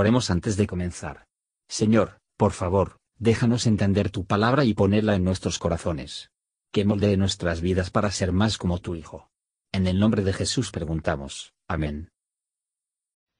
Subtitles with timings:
[0.00, 1.26] Oremos antes de comenzar.
[1.66, 6.30] Señor, por favor, déjanos entender tu palabra y ponerla en nuestros corazones.
[6.70, 9.28] Que moldee nuestras vidas para ser más como tu Hijo.
[9.72, 11.52] En el nombre de Jesús preguntamos.
[11.66, 12.10] Amén.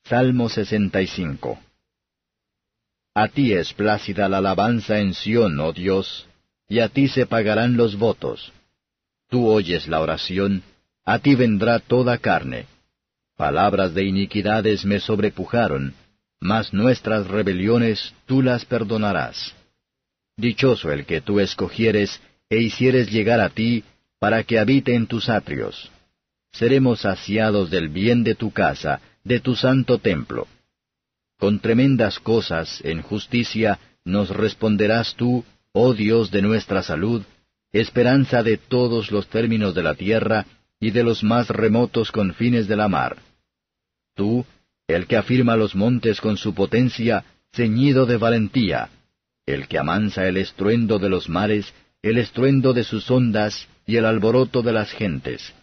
[0.03, 1.61] Salmo 65
[3.15, 6.29] A ti es plácida la alabanza en Sión, oh Dios,
[6.67, 8.53] y a ti se pagarán los votos.
[9.29, 10.65] Tú oyes la oración,
[11.05, 12.67] a ti vendrá toda carne.
[13.37, 15.95] Palabras de iniquidades me sobrepujaron,
[16.41, 19.55] mas nuestras rebeliones tú las perdonarás.
[20.37, 23.85] Dichoso el que tú escogieres e hicieres llegar a ti,
[24.19, 25.91] para que habite en tus atrios.
[26.53, 30.47] Seremos saciados del bien de tu casa, de tu santo templo.
[31.39, 37.23] Con tremendas cosas, en justicia, nos responderás tú, oh Dios de nuestra salud,
[37.73, 40.47] esperanza de todos los términos de la tierra
[40.81, 43.19] y de los más remotos confines de la mar.
[44.15, 44.45] Tú,
[44.89, 48.89] el que afirma los montes con su potencia, ceñido de valentía,
[49.47, 51.73] el que amansa el estruendo de los mares,
[52.03, 55.55] el estruendo de sus ondas y el alboroto de las gentes.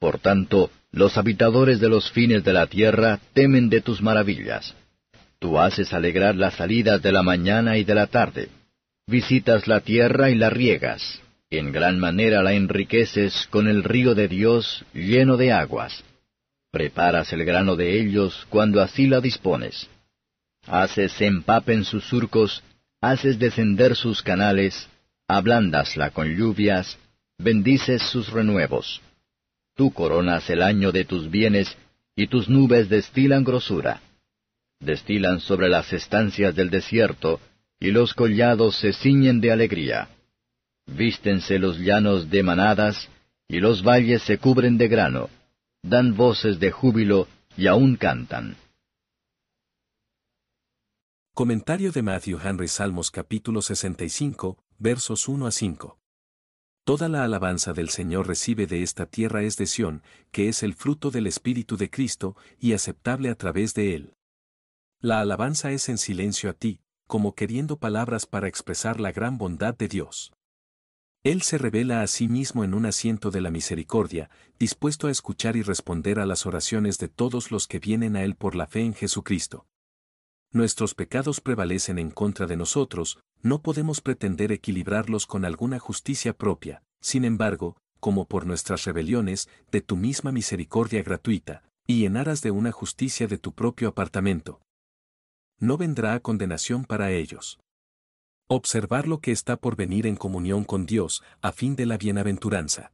[0.00, 4.74] Por tanto, los habitadores de los fines de la tierra temen de tus maravillas.
[5.38, 8.48] Tú haces alegrar las salidas de la mañana y de la tarde.
[9.06, 11.20] Visitas la tierra y la riegas.
[11.50, 16.04] En gran manera la enriqueces con el río de Dios lleno de aguas.
[16.70, 19.88] Preparas el grano de ellos cuando así la dispones.
[20.66, 22.62] Haces empapen sus surcos,
[23.00, 24.88] haces descender sus canales,
[25.26, 26.96] ablandasla con lluvias,
[27.38, 29.00] bendices sus renuevos.
[29.74, 31.76] Tú coronas el año de tus bienes,
[32.14, 34.00] y tus nubes destilan grosura.
[34.78, 37.40] Destilan sobre las estancias del desierto,
[37.80, 40.08] y los collados se ciñen de alegría.
[40.86, 43.08] Vístense los llanos de manadas,
[43.48, 45.30] y los valles se cubren de grano
[45.82, 48.56] dan voces de júbilo y aún cantan.
[51.34, 55.98] Comentario de Matthew Henry Salmos capítulo 65, versos 1 a 5.
[56.84, 60.74] Toda la alabanza del Señor recibe de esta tierra es de Sión, que es el
[60.74, 64.14] fruto del Espíritu de Cristo, y aceptable a través de él.
[65.00, 69.74] La alabanza es en silencio a ti, como queriendo palabras para expresar la gran bondad
[69.74, 70.32] de Dios.
[71.22, 75.54] Él se revela a sí mismo en un asiento de la misericordia, dispuesto a escuchar
[75.56, 78.80] y responder a las oraciones de todos los que vienen a Él por la fe
[78.80, 79.66] en Jesucristo.
[80.50, 86.82] Nuestros pecados prevalecen en contra de nosotros, no podemos pretender equilibrarlos con alguna justicia propia,
[87.02, 92.50] sin embargo, como por nuestras rebeliones, de tu misma misericordia gratuita, y en aras de
[92.50, 94.62] una justicia de tu propio apartamento.
[95.58, 97.60] No vendrá a condenación para ellos.
[98.52, 102.92] Observar lo que está por venir en comunión con Dios, a fin de la bienaventuranza.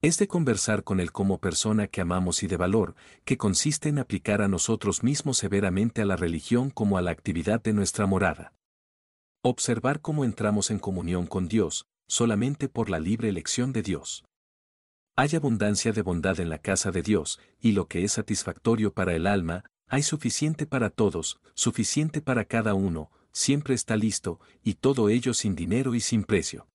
[0.00, 2.94] Es de conversar con Él como persona que amamos y de valor,
[3.24, 7.60] que consiste en aplicar a nosotros mismos severamente a la religión como a la actividad
[7.60, 8.52] de nuestra morada.
[9.42, 14.24] Observar cómo entramos en comunión con Dios, solamente por la libre elección de Dios.
[15.16, 19.16] Hay abundancia de bondad en la casa de Dios, y lo que es satisfactorio para
[19.16, 25.08] el alma, hay suficiente para todos, suficiente para cada uno, siempre está listo, y todo
[25.08, 26.68] ello sin dinero y sin precio.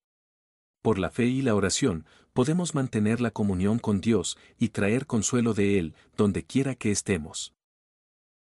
[0.82, 5.54] Por la fe y la oración, podemos mantener la comunión con Dios y traer consuelo
[5.54, 7.54] de Él, donde quiera que estemos.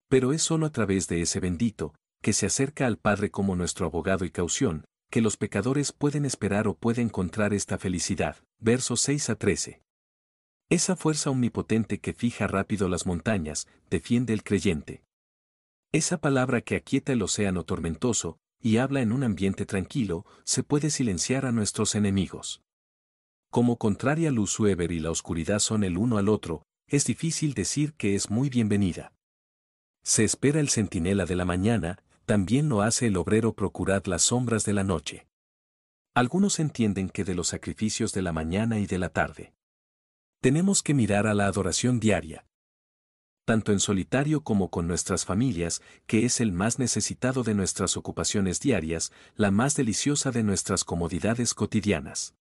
[0.08, 3.86] Pero es sólo a través de ese bendito, que se acerca al Padre como nuestro
[3.86, 8.36] abogado y caución, que los pecadores pueden esperar o pueden encontrar esta felicidad.
[8.58, 9.82] Versos 6 a 13.
[10.68, 15.02] Esa fuerza omnipotente que fija rápido las montañas, defiende el creyente.
[15.92, 20.88] Esa palabra que aquieta el océano tormentoso, y habla en un ambiente tranquilo, se puede
[20.88, 22.62] silenciar a nuestros enemigos.
[23.50, 27.94] Como contraria luz Weber y la oscuridad son el uno al otro, es difícil decir
[27.94, 29.12] que es muy bienvenida.
[30.04, 34.64] Se espera el centinela de la mañana, también lo hace el obrero procurad las sombras
[34.64, 35.26] de la noche.
[36.14, 39.54] Algunos entienden que de los sacrificios de la mañana y de la tarde.
[40.40, 42.46] Tenemos que mirar a la adoración diaria,
[43.44, 48.60] tanto en solitario como con nuestras familias, que es el más necesitado de nuestras ocupaciones
[48.60, 52.34] diarias, la más deliciosa de nuestras comodidades cotidianas.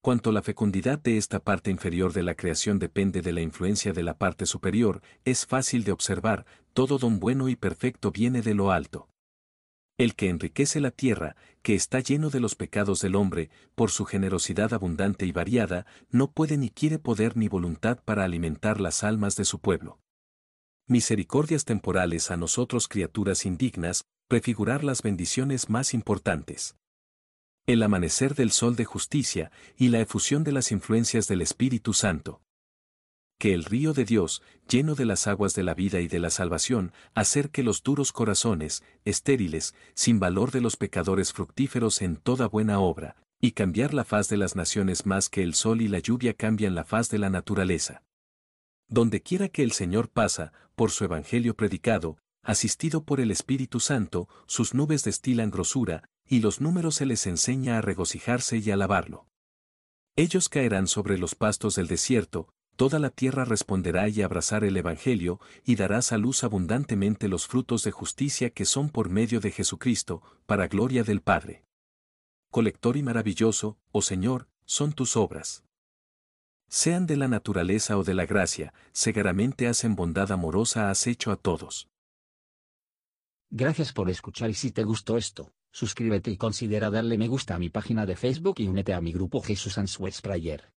[0.00, 4.02] Cuanto la fecundidad de esta parte inferior de la creación depende de la influencia de
[4.02, 8.70] la parte superior, es fácil de observar, todo don bueno y perfecto viene de lo
[8.70, 9.08] alto.
[9.98, 14.04] El que enriquece la tierra, que está lleno de los pecados del hombre, por su
[14.04, 19.34] generosidad abundante y variada, no puede ni quiere poder ni voluntad para alimentar las almas
[19.34, 19.98] de su pueblo
[20.88, 26.76] misericordias temporales a nosotros criaturas indignas, prefigurar las bendiciones más importantes.
[27.66, 32.40] El amanecer del sol de justicia y la efusión de las influencias del Espíritu Santo.
[33.38, 36.30] que el río de Dios, lleno de las aguas de la vida y de la
[36.30, 42.80] salvación, acerque los duros corazones, estériles, sin valor de los pecadores fructíferos en toda buena
[42.80, 46.34] obra, y cambiar la faz de las naciones más que el sol y la lluvia
[46.34, 48.02] cambian la faz de la naturaleza.
[48.88, 54.28] Donde quiera que el Señor pasa, por su evangelio predicado, asistido por el Espíritu Santo,
[54.46, 59.26] sus nubes destilan grosura, y los números se les enseña a regocijarse y alabarlo.
[60.16, 65.40] Ellos caerán sobre los pastos del desierto, toda la tierra responderá y abrazar el Evangelio,
[65.64, 70.22] y darás a luz abundantemente los frutos de justicia que son por medio de Jesucristo,
[70.46, 71.64] para gloria del Padre.
[72.50, 75.64] Colector y maravilloso, oh Señor, son tus obras.
[76.68, 81.36] Sean de la naturaleza o de la gracia, segaramente hacen bondad amorosa has hecho a
[81.36, 81.88] todos.
[83.50, 87.58] Gracias por escuchar y si te gustó esto, suscríbete y considera darle me gusta a
[87.58, 90.70] mi página de Facebook y únete a mi grupo Jesús Answers Prayer.